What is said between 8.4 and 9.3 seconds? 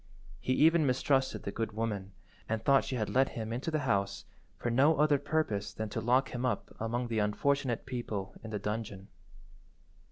in the dungeon.